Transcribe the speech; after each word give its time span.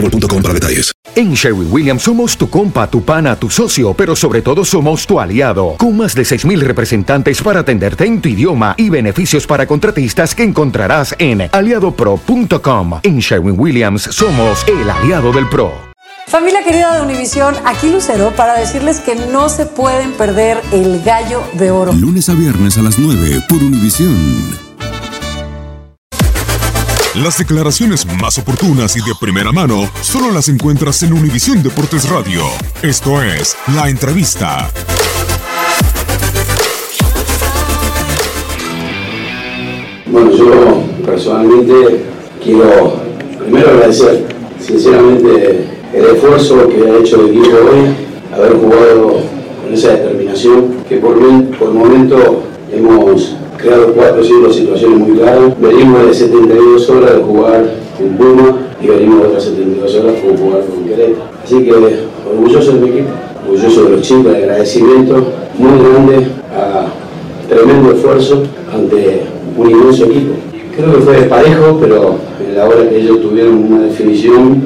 boostmobile.com. 0.00 0.36
En 1.14 1.34
Sherwin 1.34 1.68
Williams 1.70 2.02
somos 2.02 2.36
tu 2.36 2.48
compa, 2.50 2.88
tu 2.88 3.02
pana, 3.02 3.36
tu 3.36 3.48
socio, 3.48 3.94
pero 3.94 4.14
sobre 4.14 4.42
todo 4.42 4.64
somos 4.64 5.06
tu 5.06 5.18
aliado. 5.18 5.76
Con 5.78 5.96
más 5.96 6.14
de 6.14 6.22
6.000 6.22 6.60
representantes 6.60 7.40
para 7.42 7.60
atenderte 7.60 8.04
en 8.04 8.20
tu 8.20 8.28
idioma 8.28 8.74
y 8.76 8.90
beneficios 8.90 9.46
para 9.46 9.66
contratistas 9.66 10.34
que 10.34 10.42
encontrarás 10.42 11.14
en 11.18 11.48
aliadopro.com. 11.50 13.00
En 13.02 13.18
Sherwin 13.18 13.58
Williams 13.58 14.02
somos 14.02 14.64
el 14.68 14.90
aliado 14.90 15.32
del 15.32 15.48
PRO. 15.48 15.72
Familia 16.26 16.62
querida 16.64 16.96
de 16.96 17.02
Univisión, 17.02 17.54
aquí 17.64 17.88
Lucero 17.88 18.32
para 18.36 18.58
decirles 18.58 19.00
que 19.00 19.14
no 19.14 19.48
se 19.48 19.64
pueden 19.64 20.12
perder 20.12 20.60
el 20.72 21.02
gallo 21.02 21.42
de 21.54 21.70
oro. 21.70 21.92
Lunes 21.92 22.28
a 22.28 22.34
viernes 22.34 22.76
a 22.78 22.82
las 22.82 22.98
9 22.98 23.42
por 23.48 23.62
Univisión. 23.62 24.65
Las 27.22 27.38
declaraciones 27.38 28.06
más 28.20 28.36
oportunas 28.36 28.94
y 28.94 29.00
de 29.00 29.14
primera 29.18 29.50
mano 29.50 29.90
solo 30.02 30.30
las 30.30 30.50
encuentras 30.50 31.02
en 31.02 31.14
Univisión 31.14 31.62
Deportes 31.62 32.10
Radio. 32.10 32.42
Esto 32.82 33.22
es 33.22 33.56
La 33.74 33.88
Entrevista. 33.88 34.70
Bueno, 40.10 40.30
yo 40.30 40.82
personalmente 41.06 42.04
quiero 42.44 43.00
primero 43.38 43.70
agradecer 43.70 44.26
sinceramente 44.60 45.66
el 45.94 46.04
esfuerzo 46.04 46.68
que 46.68 46.86
ha 46.86 46.98
hecho 46.98 47.22
el 47.22 47.30
equipo 47.30 47.56
hoy, 47.56 47.96
haber 48.34 48.52
jugado 48.56 49.22
con 49.62 49.72
esa 49.72 49.92
determinación, 49.92 50.84
que 50.86 50.98
por, 50.98 51.14
por 51.56 51.68
el 51.68 51.74
momento 51.74 52.42
hemos 52.70 53.36
creado 53.56 53.92
cuatro 53.92 54.22
cinco 54.22 54.52
situaciones 54.52 54.98
muy 54.98 55.16
claras. 55.16 55.60
Venimos 55.60 56.06
de 56.06 56.14
72 56.14 56.90
horas 56.90 57.16
de 57.16 57.22
jugar 57.22 57.64
con 57.96 58.08
Puma 58.16 58.58
y 58.80 58.86
venimos 58.86 59.22
de 59.22 59.28
otras 59.28 59.44
72 59.44 59.94
horas 59.96 60.14
de 60.14 60.36
jugar 60.36 60.60
con 60.66 60.84
Querétaro. 60.84 61.24
Así 61.44 61.62
que 61.62 61.72
orgulloso 61.72 62.72
de 62.72 62.80
mi 62.80 62.88
equipo, 62.88 63.10
orgulloso 63.46 63.84
de 63.84 63.90
los 63.90 64.02
chicos, 64.02 64.24
de 64.24 64.36
agradecimiento 64.36 65.14
muy 65.58 65.78
grande 65.78 66.26
a 66.54 66.86
tremendo 67.48 67.92
esfuerzo 67.92 68.42
ante 68.72 69.22
un 69.56 69.70
inmenso 69.70 70.04
equipo. 70.06 70.34
Creo 70.76 70.94
que 70.94 71.00
fue 71.00 71.14
parejo, 71.22 71.78
pero 71.80 72.16
en 72.46 72.56
la 72.56 72.66
hora 72.66 72.88
que 72.88 72.98
ellos 72.98 73.22
tuvieron 73.22 73.72
una 73.72 73.84
definición, 73.84 74.62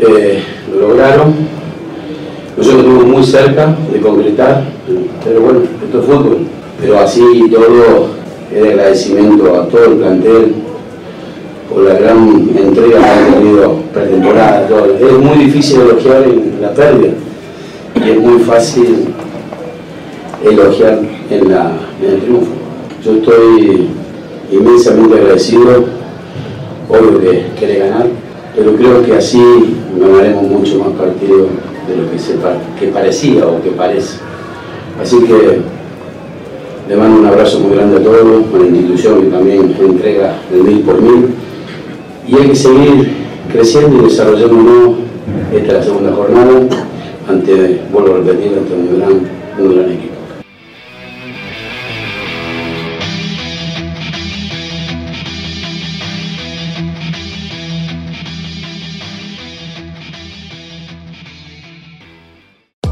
eh, 0.00 0.42
lo 0.70 0.88
lograron. 0.88 1.34
Nosotros 2.56 2.82
estuvimos 2.82 3.06
muy 3.06 3.24
cerca 3.24 3.76
de 3.92 4.00
concretar, 4.00 4.64
pero 5.24 5.40
bueno, 5.40 5.60
esto 5.84 6.00
es 6.00 6.04
fútbol. 6.04 6.38
Pero 6.80 6.98
así 6.98 7.50
todo, 7.50 8.08
el 8.54 8.68
agradecimiento 8.68 9.60
a 9.60 9.68
todo 9.68 9.84
el 9.86 9.92
plantel 9.94 10.54
por 11.72 11.82
la 11.84 11.94
gran 11.94 12.48
entrega 12.56 13.00
que 13.00 13.08
han 13.08 13.34
tenido 13.34 13.76
pretemporada. 13.92 14.68
Es 15.00 15.12
muy 15.12 15.44
difícil 15.44 15.80
elogiar 15.80 16.22
en 16.24 16.58
la 16.60 16.72
pérdida 16.72 17.12
y 18.04 18.10
es 18.10 18.20
muy 18.20 18.38
fácil 18.40 19.06
elogiar 20.44 21.00
en, 21.30 21.50
la, 21.50 21.72
en 22.02 22.10
el 22.10 22.20
triunfo. 22.20 22.52
Yo 23.04 23.12
estoy 23.14 23.88
inmensamente 24.50 25.14
agradecido, 25.16 25.84
obvio 26.88 27.20
que 27.20 27.46
quiere 27.58 27.78
ganar, 27.78 28.06
pero 28.54 28.76
creo 28.76 29.04
que 29.04 29.14
así 29.14 29.42
ganaremos 29.98 30.44
mucho 30.44 30.78
más 30.78 30.88
partidos 30.90 31.48
de 31.88 31.96
lo 31.96 32.10
que, 32.10 32.18
se, 32.18 32.34
que 32.78 32.92
parecía 32.92 33.46
o 33.46 33.62
que 33.62 33.70
parece. 33.70 34.18
Así 35.00 35.18
que 35.24 35.60
le 36.88 36.96
mando 36.96 37.20
un 37.20 37.26
abrazo 37.26 37.60
muy 37.60 37.76
grande 37.76 37.96
a 37.96 38.02
todos, 38.02 38.44
a 38.54 38.58
la 38.58 38.66
institución 38.66 39.22
que 39.22 39.26
también 39.28 39.74
entrega 39.80 40.36
el 40.52 40.62
mil 40.62 40.80
por 40.80 41.00
mil. 41.00 41.28
Y 42.26 42.36
hay 42.36 42.48
que 42.48 42.56
seguir 42.56 43.12
creciendo 43.52 44.02
y 44.02 44.08
desarrollándonos. 44.08 45.04
Esta 45.54 45.82
segunda 45.82 46.12
jornada, 46.12 46.50
ante, 47.28 47.80
vuelvo 47.92 48.14
a 48.14 48.18
repetir, 48.18 48.58
ante 48.58 48.74
un 48.74 48.98
gran, 48.98 49.12
un 49.58 49.74
gran 49.74 49.90
equipo. 49.90 50.13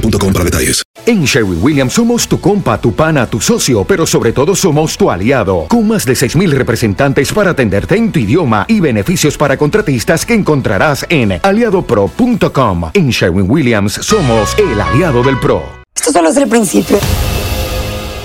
boostmobile.com 0.00 0.32
para 0.32 0.44
detalles. 0.44 0.82
En 1.06 1.24
Sherwin 1.24 1.62
Williams 1.62 1.92
somos 1.92 2.26
tu 2.26 2.40
compa, 2.40 2.80
tu 2.80 2.92
pana, 2.92 3.26
tu 3.26 3.40
socio, 3.40 3.84
pero 3.84 4.06
sobre 4.06 4.32
todo 4.32 4.56
somos 4.56 4.96
tu 4.96 5.10
aliado. 5.10 5.66
Con 5.68 5.86
más 5.86 6.04
de 6.04 6.14
6.000 6.14 6.50
representantes 6.50 7.32
para 7.32 7.50
atenderte 7.50 7.96
en 7.96 8.10
tu 8.10 8.18
idioma 8.18 8.64
y 8.68 8.80
beneficios 8.80 9.36
para 9.36 9.56
contratistas 9.56 10.26
que 10.26 10.34
encontrarás 10.34 11.06
en 11.08 11.38
aliadopro.com. 11.42 12.90
En 12.94 13.10
Sherwin 13.10 13.48
Williams 13.48 13.92
somos 13.92 14.56
el 14.58 14.80
aliado 14.80 15.22
del 15.22 15.38
PRO. 15.38 15.62
Esto 15.94 16.12
solo 16.12 16.30
es 16.30 16.36
el 16.36 16.48
principio. 16.48 16.98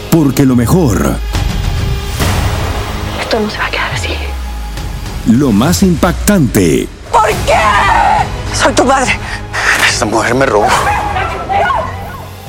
Porque 0.09 0.45
lo 0.45 0.55
mejor. 0.55 1.15
Esto 3.21 3.39
no 3.39 3.49
se 3.49 3.57
va 3.57 3.67
a 3.67 3.71
quedar 3.71 3.91
así. 3.93 4.09
Lo 5.27 5.51
más 5.51 5.83
impactante. 5.83 6.87
¿Por 7.11 7.29
qué? 7.45 7.59
Soy 8.55 8.73
tu 8.73 8.83
madre. 8.83 9.17
Esta 9.87 10.05
mujer 10.05 10.33
me 10.33 10.45
robó. 10.45 10.67